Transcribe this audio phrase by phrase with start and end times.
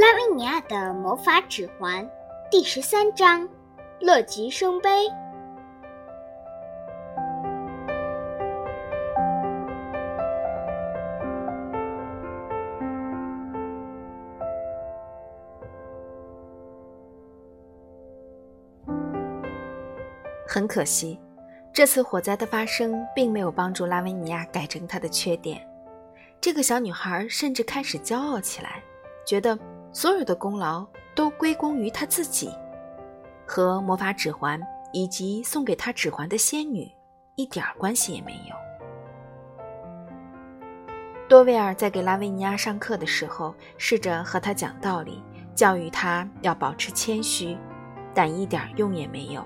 [0.00, 2.10] 拉维尼亚的魔法指环
[2.50, 3.46] 第十三章：
[4.00, 4.88] 乐极生悲。
[20.48, 21.20] 很可惜，
[21.74, 25.60] 这次火灾的发生并没有帮助拉维尼亚改正她的缺点。
[26.40, 28.82] 这个小女孩甚至开始骄傲起来，
[29.26, 29.58] 觉得
[29.92, 32.50] 所有的功劳都归功于他自己，
[33.46, 34.60] 和魔法指环
[34.92, 36.90] 以及送给他指环的仙女
[37.34, 38.54] 一点关系也没有。
[41.28, 45.22] 多维尔在给拉维尼亚上课的时候，试着和她讲道理，
[45.54, 47.56] 教育她要保持谦虚，
[48.12, 49.44] 但一点用也没有。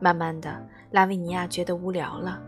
[0.00, 2.40] 慢慢的，拉维尼亚觉得无聊了，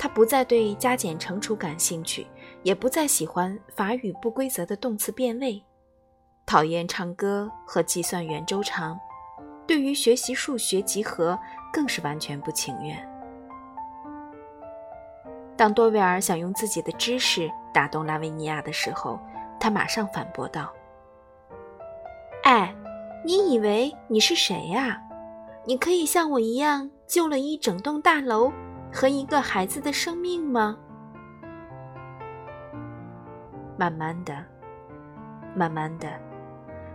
[0.00, 2.26] 他不再对加减乘除感兴趣，
[2.62, 5.62] 也不再喜欢法语不规则的动词变位，
[6.46, 8.98] 讨厌唱歌和计算圆周长，
[9.66, 11.38] 对于学习数学集合
[11.70, 12.96] 更是完全不情愿。
[15.54, 19.20] 当多维尔想用自己的知识打动拉维尼亚的时候，
[19.60, 20.72] 他马上反驳道
[22.44, 22.74] ：“哎，
[23.22, 24.98] 你以为你是谁呀？”
[25.66, 28.50] 你可以像我一样救了一整栋大楼
[28.92, 30.76] 和一个孩子的生命吗？
[33.78, 34.44] 慢慢的，
[35.54, 36.08] 慢慢的，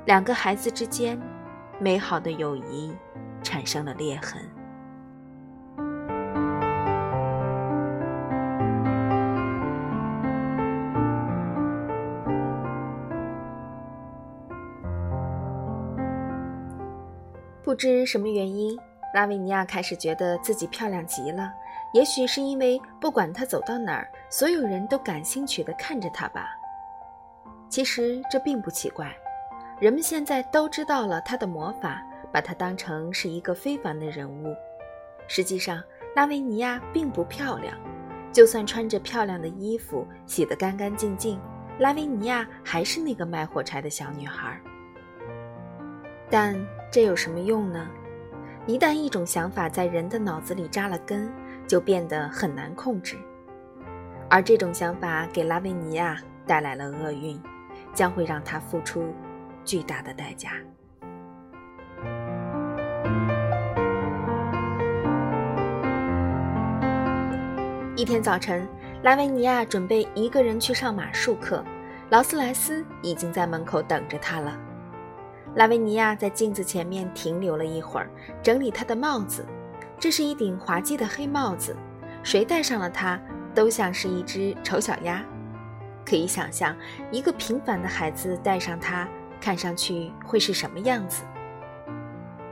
[0.05, 1.19] 两个孩子之间
[1.79, 2.95] 美好的友谊
[3.41, 4.39] 产生了裂痕。
[17.63, 18.77] 不知什么原因，
[19.13, 21.51] 拉维尼亚开始觉得自己漂亮极了。
[21.95, 26.49] 也许是因为不管她走到哪儿，所有人都感兴趣地看着她吧。
[27.69, 29.15] 其实这并不奇怪，
[29.79, 32.03] 人们现在都知道了她的魔法，
[32.33, 34.53] 把她当成是一个非凡的人物。
[35.29, 35.81] 实际上，
[36.17, 37.73] 拉维尼亚并不漂亮，
[38.33, 41.39] 就算穿着漂亮的衣服，洗得干干净净，
[41.79, 44.59] 拉维尼亚还是那个卖火柴的小女孩。
[46.29, 46.53] 但
[46.91, 47.87] 这有什么用呢？
[48.67, 51.31] 一旦一种想法在人的脑子里扎了根，
[51.67, 53.15] 就变得很难控制。
[54.29, 56.17] 而这种想法给拉维尼亚
[56.47, 57.39] 带来了厄运，
[57.93, 59.13] 将会让他付出
[59.63, 60.51] 巨大的代价。
[67.95, 68.67] 一天早晨，
[69.03, 71.63] 拉维尼亚准备一个人去上马术课，
[72.09, 74.59] 劳斯莱斯已经在门口等着他了。
[75.55, 78.09] 拉维尼亚在镜子前面停留了一会儿，
[78.43, 79.45] 整理他的帽子。
[79.99, 81.75] 这是一顶滑稽的黑帽子，
[82.23, 83.19] 谁戴上了它
[83.53, 85.23] 都像是一只丑小鸭。
[86.05, 86.75] 可以想象，
[87.11, 89.07] 一个平凡的孩子戴上它，
[89.41, 91.23] 看上去会是什么样子。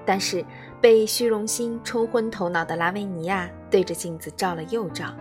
[0.06, 0.44] 但是
[0.82, 5.14] 被虚荣心冲昏头脑的拉维尼亚对着镜子照了又照，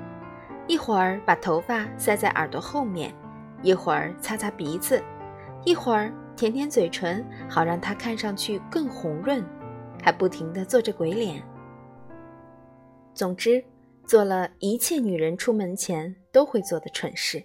[0.67, 3.15] 一会儿把头发塞在耳朵后面，
[3.63, 5.03] 一会儿擦擦鼻子，
[5.65, 6.13] 一会儿。
[6.35, 9.45] 舔舔嘴唇，好让它看上去更红润，
[10.03, 11.43] 还不停地做着鬼脸。
[13.15, 13.65] 总之，
[14.07, 17.43] 做了一切女人出门前都会做的蠢事。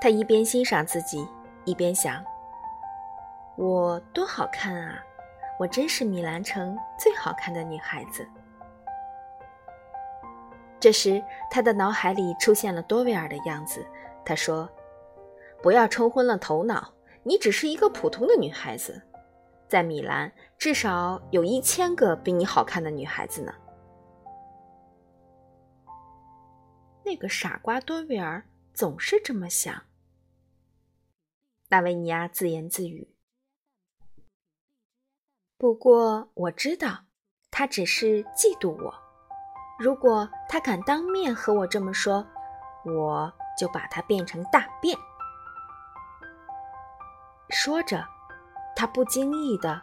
[0.00, 1.26] 她一边欣赏自己，
[1.64, 2.22] 一边想
[3.56, 5.02] ：“我多好看啊！
[5.58, 8.26] 我真是米兰城最好看的女孩子。”
[10.78, 13.84] 这时，她的脑海里出现了多维尔的样子。
[14.24, 14.68] 他说
[15.62, 16.92] ：“不要冲昏了头脑。”
[17.24, 19.02] 你只是一个普通的女孩子，
[19.66, 23.52] 在米兰至少有一千个比你好看的女孩子呢。
[27.06, 28.44] 那个傻瓜多维尔
[28.74, 29.84] 总是这么想。
[31.68, 33.14] 纳维尼亚自言自语。
[35.56, 37.04] 不过我知道，
[37.48, 38.92] 他只是嫉妒我。
[39.78, 42.26] 如果他敢当面和我这么说，
[42.84, 44.98] 我就把他变成大便。
[47.50, 48.04] 说着，
[48.74, 49.80] 他不经意的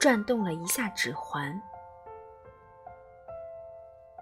[0.00, 1.60] 转动了一下指环。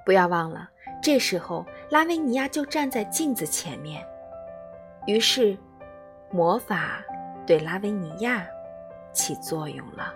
[0.05, 0.69] 不要忘了，
[1.05, 4.03] 这时候拉维尼亚就站在镜子前面。
[5.07, 5.55] 于是，
[6.31, 7.05] 魔法
[7.47, 8.47] 对拉维尼亚
[9.13, 10.15] 起作用了。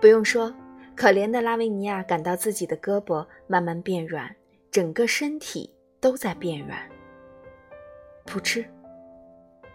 [0.00, 0.50] 不用说，
[0.96, 4.34] 可怜的拉维尼亚感到自己的胳膊慢慢变软，
[4.70, 5.70] 整个身体
[6.00, 6.80] 都在变软。
[8.24, 8.64] 噗嗤，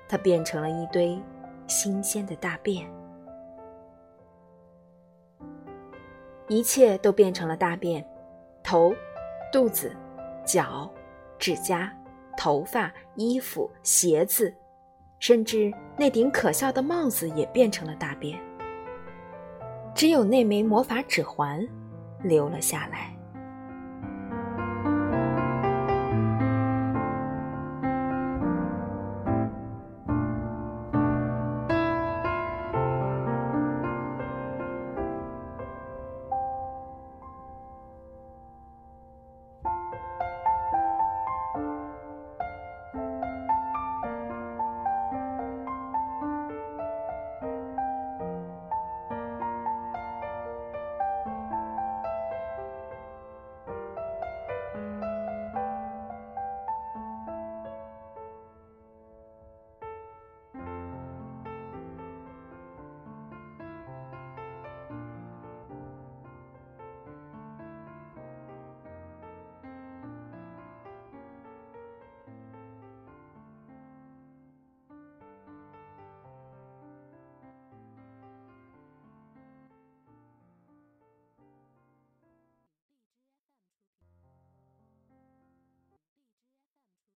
[0.10, 1.22] 它变成了一堆
[1.68, 2.92] 新鲜的大便，
[6.48, 8.06] 一切都变成了大便：
[8.62, 8.94] 头、
[9.52, 9.96] 肚子、
[10.46, 10.92] 脚、
[11.40, 11.92] 指甲、
[12.38, 14.54] 头发、衣服、鞋子，
[15.20, 18.40] 甚至那顶可笑的帽子也变成了大便。
[19.96, 21.66] 只有那枚魔法指环
[22.22, 23.15] 留了下来。